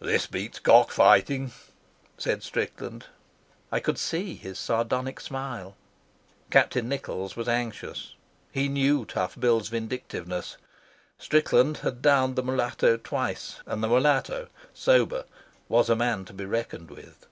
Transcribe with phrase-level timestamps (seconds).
[0.00, 1.52] "This beats cock fighting,"
[2.16, 3.08] said Strickland.
[3.70, 5.76] I could see his sardonic smile.
[6.50, 8.14] Captain Nichols was anxious.
[8.50, 10.56] He knew Tough Bill's vindictiveness.
[11.18, 15.26] Strickland had downed the mulatto twice, and the mulatto, sober,
[15.68, 17.26] was a man to be reckoned with.